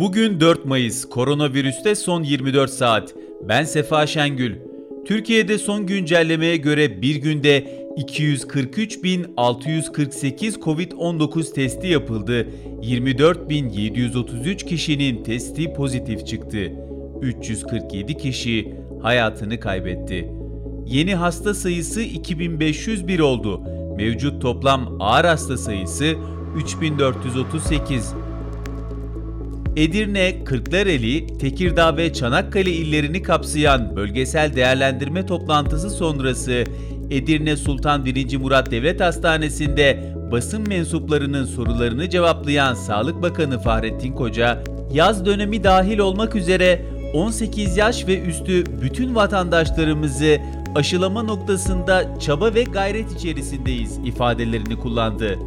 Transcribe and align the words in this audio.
Bugün 0.00 0.40
4 0.40 0.64
Mayıs, 0.64 1.04
koronavirüste 1.04 1.94
son 1.94 2.22
24 2.22 2.70
saat. 2.70 3.14
Ben 3.48 3.64
Sefa 3.64 4.06
Şengül. 4.06 4.56
Türkiye'de 5.06 5.58
son 5.58 5.86
güncellemeye 5.86 6.56
göre 6.56 7.02
bir 7.02 7.16
günde 7.16 7.64
243.648 7.96 10.60
Covid-19 10.60 11.54
testi 11.54 11.86
yapıldı. 11.86 12.48
24.733 12.82 14.66
kişinin 14.66 15.24
testi 15.24 15.72
pozitif 15.72 16.26
çıktı. 16.26 16.72
347 17.22 18.16
kişi 18.16 18.74
hayatını 19.02 19.60
kaybetti. 19.60 20.30
Yeni 20.86 21.14
hasta 21.14 21.54
sayısı 21.54 22.02
2501 22.02 23.20
oldu. 23.20 23.60
Mevcut 23.96 24.42
toplam 24.42 24.96
ağır 25.00 25.24
hasta 25.24 25.56
sayısı 25.56 26.14
3438. 26.56 28.23
Edirne, 29.76 30.44
Kırklareli, 30.44 31.38
Tekirdağ 31.38 31.96
ve 31.96 32.12
Çanakkale 32.12 32.70
illerini 32.70 33.22
kapsayan 33.22 33.96
bölgesel 33.96 34.56
değerlendirme 34.56 35.26
toplantısı 35.26 35.90
sonrası 35.90 36.64
Edirne 37.10 37.56
Sultan 37.56 38.04
1. 38.04 38.36
Murat 38.36 38.70
Devlet 38.70 39.00
Hastanesi'nde 39.00 40.14
basın 40.32 40.68
mensuplarının 40.68 41.44
sorularını 41.44 42.10
cevaplayan 42.10 42.74
Sağlık 42.74 43.22
Bakanı 43.22 43.58
Fahrettin 43.58 44.12
Koca, 44.12 44.64
yaz 44.92 45.26
dönemi 45.26 45.64
dahil 45.64 45.98
olmak 45.98 46.36
üzere 46.36 46.82
18 47.14 47.76
yaş 47.76 48.06
ve 48.06 48.20
üstü 48.20 48.64
bütün 48.82 49.14
vatandaşlarımızı 49.14 50.38
aşılama 50.74 51.22
noktasında 51.22 52.18
çaba 52.20 52.54
ve 52.54 52.62
gayret 52.62 53.12
içerisindeyiz 53.12 53.98
ifadelerini 54.04 54.76
kullandı. 54.76 55.38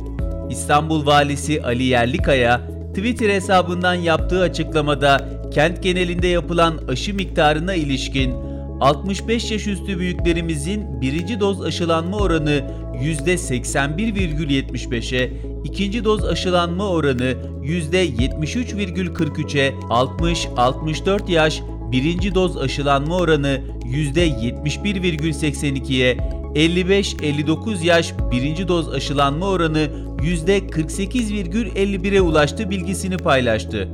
İstanbul 0.49 1.05
Valisi 1.05 1.63
Ali 1.63 1.83
Yerlikaya, 1.83 2.76
Twitter 2.97 3.29
hesabından 3.29 3.93
yaptığı 3.93 4.41
açıklamada 4.41 5.29
kent 5.53 5.83
genelinde 5.83 6.27
yapılan 6.27 6.79
aşı 6.87 7.13
miktarına 7.13 7.75
ilişkin 7.75 8.33
65 8.81 9.51
yaş 9.51 9.67
üstü 9.67 9.99
büyüklerimizin 9.99 11.01
birinci 11.01 11.39
doz 11.39 11.61
aşılanma 11.61 12.17
oranı 12.17 12.61
%81,75'e, 13.03 15.33
ikinci 15.63 16.03
doz 16.03 16.25
aşılanma 16.25 16.89
oranı 16.89 17.33
%73,43'e, 17.63 19.69
60-64 19.69 21.31
yaş 21.31 21.61
birinci 21.91 22.35
doz 22.35 22.57
aşılanma 22.57 23.17
oranı 23.17 23.61
%71,82'ye, 23.85 26.17
55-59 26.55 27.85
yaş 27.85 28.13
birinci 28.31 28.67
doz 28.67 28.93
aşılanma 28.93 29.47
oranı 29.47 29.89
%48,51'e 30.17 32.21
ulaştı 32.21 32.69
bilgisini 32.69 33.17
paylaştı. 33.17 33.89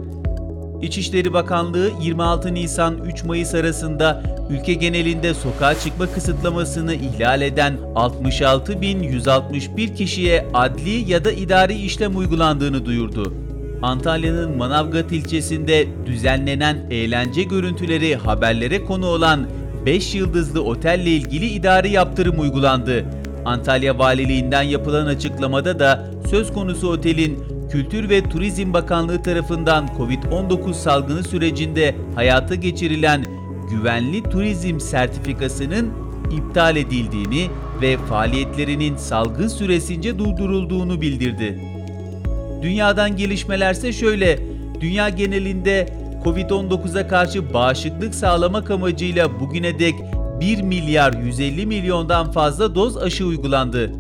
İçişleri 0.82 1.34
Bakanlığı 1.34 1.92
26 2.02 2.54
Nisan 2.54 2.98
3 3.06 3.24
Mayıs 3.24 3.54
arasında 3.54 4.24
ülke 4.50 4.74
genelinde 4.74 5.34
sokağa 5.34 5.80
çıkma 5.80 6.08
kısıtlamasını 6.08 6.94
ihlal 6.94 7.42
eden 7.42 7.78
66.161 7.96 9.96
kişiye 9.96 10.48
adli 10.54 11.12
ya 11.12 11.26
da 11.26 11.32
idari 11.32 11.74
işlem 11.74 12.18
uygulandığını 12.18 12.86
duyurdu. 12.86 13.34
Antalya'nın 13.84 14.58
Manavgat 14.58 15.12
ilçesinde 15.12 15.88
düzenlenen 16.06 16.78
eğlence 16.90 17.44
görüntüleri 17.44 18.16
haberlere 18.16 18.86
konu 18.86 19.06
olan 19.06 19.48
5 19.86 20.16
yıldızlı 20.16 20.64
otelle 20.64 21.10
ilgili 21.10 21.46
idari 21.46 21.92
yaptırım 21.92 22.40
uygulandı. 22.40 23.06
Antalya 23.46 24.00
Valiliğinden 24.00 24.62
yapılan 24.62 25.06
açıklamada 25.06 25.80
da 25.80 26.12
söz 26.30 26.54
konusu 26.54 26.90
otelin 26.90 27.40
Kültür 27.72 28.10
ve 28.10 28.30
Turizm 28.30 28.74
Bakanlığı 28.74 29.24
tarafından 29.24 29.88
Covid-19 29.98 30.74
salgını 30.74 31.24
sürecinde 31.24 31.96
hayata 32.16 32.56
geçirilen 32.56 33.26
güvenli 33.70 34.24
turizm 34.24 34.80
sertifikasının 34.80 35.90
iptal 36.32 36.76
edildiğini 36.76 37.48
ve 37.82 37.98
faaliyetlerinin 37.98 38.96
salgın 38.96 39.48
süresince 39.48 40.20
durdurulduğunu 40.20 41.02
bildirdi. 41.02 41.73
Dünyadan 42.64 43.16
gelişmelerse 43.16 43.94
şöyle, 43.94 44.40
dünya 44.80 45.10
genelinde 45.10 45.88
Covid-19'a 46.24 47.08
karşı 47.08 47.54
bağışıklık 47.54 48.16
sağlamak 48.16 48.72
amacıyla 48.72 49.40
bugüne 49.40 49.80
dek 49.80 49.96
1 50.40 50.62
milyar 50.62 51.14
150 51.14 51.66
milyondan 51.66 52.32
fazla 52.32 52.76
doz 52.76 52.98
aşı 52.98 53.26
uygulandı. 53.26 53.92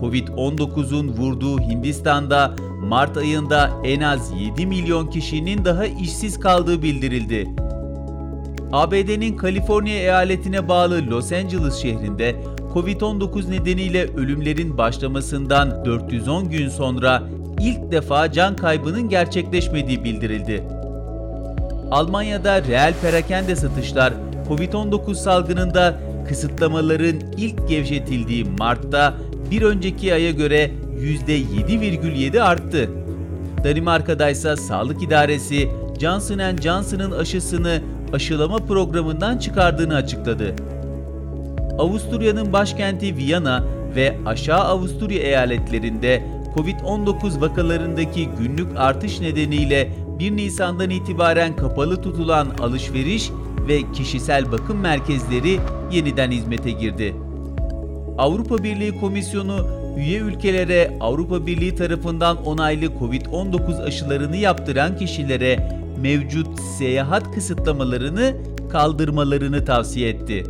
Covid-19'un 0.00 1.08
vurduğu 1.08 1.60
Hindistan'da 1.60 2.56
Mart 2.82 3.16
ayında 3.16 3.70
en 3.84 4.00
az 4.00 4.32
7 4.40 4.66
milyon 4.66 5.06
kişinin 5.06 5.64
daha 5.64 5.86
işsiz 5.86 6.40
kaldığı 6.40 6.82
bildirildi. 6.82 7.48
ABD'nin 8.72 9.36
Kaliforniya 9.36 9.96
eyaletine 9.96 10.68
bağlı 10.68 11.06
Los 11.10 11.32
Angeles 11.32 11.74
şehrinde 11.74 12.36
Covid-19 12.78 13.50
nedeniyle 13.50 14.14
ölümlerin 14.16 14.78
başlamasından 14.78 15.84
410 15.84 16.50
gün 16.50 16.68
sonra 16.68 17.22
ilk 17.60 17.92
defa 17.92 18.32
can 18.32 18.56
kaybının 18.56 19.08
gerçekleşmediği 19.08 20.04
bildirildi. 20.04 20.64
Almanya'da 21.90 22.62
reel 22.62 22.94
perakende 23.02 23.56
satışlar 23.56 24.12
Covid-19 24.48 25.14
salgınında 25.14 26.00
kısıtlamaların 26.28 27.20
ilk 27.36 27.68
gevşetildiği 27.68 28.44
Mart'ta 28.58 29.14
bir 29.50 29.62
önceki 29.62 30.14
aya 30.14 30.30
göre 30.30 30.70
%7,7 31.00 32.42
arttı. 32.42 32.90
Danimarka'da 33.64 34.30
ise 34.30 34.56
Sağlık 34.56 35.02
İdaresi 35.02 35.68
Johnson 36.00 36.56
Johnson'ın 36.62 37.10
aşısını 37.10 37.80
aşılama 38.12 38.58
programından 38.58 39.38
çıkardığını 39.38 39.94
açıkladı. 39.94 40.54
Avusturya'nın 41.78 42.52
başkenti 42.52 43.16
Viyana 43.16 43.64
ve 43.96 44.16
Aşağı 44.26 44.60
Avusturya 44.60 45.18
eyaletlerinde 45.18 46.22
Covid-19 46.56 47.40
vakalarındaki 47.40 48.28
günlük 48.38 48.68
artış 48.76 49.20
nedeniyle 49.20 49.92
1 50.18 50.36
Nisan'dan 50.36 50.90
itibaren 50.90 51.56
kapalı 51.56 52.02
tutulan 52.02 52.48
alışveriş 52.60 53.30
ve 53.68 53.92
kişisel 53.92 54.52
bakım 54.52 54.78
merkezleri 54.78 55.58
yeniden 55.92 56.30
hizmete 56.30 56.70
girdi. 56.70 57.14
Avrupa 58.18 58.58
Birliği 58.58 59.00
Komisyonu 59.00 59.66
üye 59.96 60.18
ülkelere 60.18 60.96
Avrupa 61.00 61.46
Birliği 61.46 61.74
tarafından 61.74 62.46
onaylı 62.46 62.86
COVID-19 62.86 63.82
aşılarını 63.82 64.36
yaptıran 64.36 64.96
kişilere 64.96 65.70
mevcut 66.02 66.60
seyahat 66.60 67.34
kısıtlamalarını 67.34 68.36
kaldırmalarını 68.70 69.64
tavsiye 69.64 70.08
etti. 70.08 70.44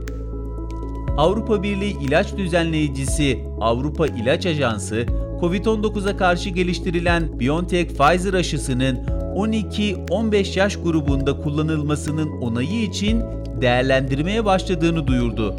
Avrupa 1.18 1.62
Birliği 1.62 1.96
İlaç 2.00 2.36
Düzenleyicisi 2.36 3.38
Avrupa 3.60 4.06
İlaç 4.06 4.46
Ajansı, 4.46 5.06
COVID-19'a 5.40 6.16
karşı 6.16 6.50
geliştirilen 6.50 7.40
BioNTech 7.40 7.88
Pfizer 7.88 8.34
aşısının 8.34 8.96
12-15 9.36 10.58
yaş 10.58 10.76
grubunda 10.76 11.40
kullanılmasının 11.40 12.40
onayı 12.40 12.82
için 12.82 13.22
değerlendirmeye 13.60 14.44
başladığını 14.44 15.06
duyurdu. 15.06 15.56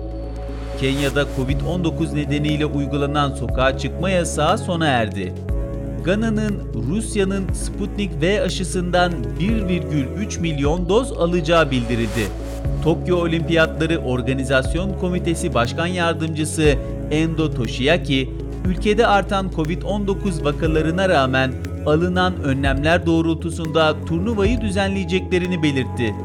Kenya'da 0.79 1.25
Covid-19 1.37 2.15
nedeniyle 2.15 2.65
uygulanan 2.65 3.35
sokağa 3.35 3.77
çıkma 3.77 4.09
yasağı 4.09 4.57
sona 4.57 4.87
erdi. 4.87 5.33
Gana'nın 6.03 6.61
Rusya'nın 6.89 7.53
Sputnik 7.53 8.21
V 8.21 8.41
aşısından 8.41 9.11
1,3 9.39 10.39
milyon 10.39 10.89
doz 10.89 11.11
alacağı 11.11 11.71
bildirildi. 11.71 12.27
Tokyo 12.83 13.17
Olimpiyatları 13.17 13.97
Organizasyon 13.97 14.99
Komitesi 14.99 15.53
Başkan 15.53 15.87
Yardımcısı 15.87 16.75
Endo 17.11 17.51
Toshiaki, 17.51 18.29
ülkede 18.67 19.07
artan 19.07 19.49
Covid-19 19.49 20.43
vakalarına 20.43 21.09
rağmen 21.09 21.53
alınan 21.85 22.43
önlemler 22.43 23.05
doğrultusunda 23.05 24.05
turnuvayı 24.05 24.61
düzenleyeceklerini 24.61 25.63
belirtti. 25.63 26.15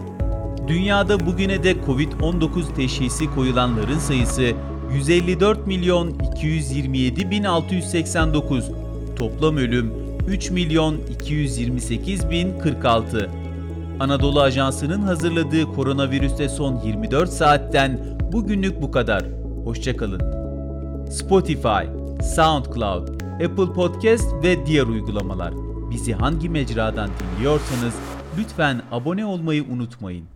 Dünyada 0.69 1.27
bugüne 1.27 1.63
de 1.63 1.73
Covid-19 1.73 2.75
teşhisi 2.77 3.35
koyulanların 3.35 3.99
sayısı 3.99 4.53
154 4.95 5.67
milyon 5.67 6.19
227 6.37 7.31
bin 7.31 7.45
689. 7.45 8.71
Toplam 9.17 9.57
ölüm 9.57 9.93
3 10.29 10.51
milyon 10.51 10.97
228 11.21 12.31
bin 12.31 12.59
46. 12.59 13.31
Anadolu 14.01 14.41
Ajansı'nın 14.41 15.03
hazırladığı 15.03 15.73
koronavirüste 15.73 16.49
son 16.49 16.81
24 16.81 17.31
saatten 17.31 18.19
bugünlük 18.33 18.83
bu 18.83 18.91
kadar. 18.91 19.25
Hoşçakalın. 19.65 20.21
Spotify, 21.11 21.85
SoundCloud, 22.37 23.09
Apple 23.21 23.73
Podcast 23.75 24.45
ve 24.45 24.67
diğer 24.67 24.87
uygulamalar. 24.87 25.55
Bizi 25.91 26.13
hangi 26.15 26.49
mecradan 26.49 27.11
dinliyorsanız 27.21 27.95
lütfen 28.39 28.83
abone 28.93 29.27
olmayı 29.27 29.65
unutmayın. 29.65 30.34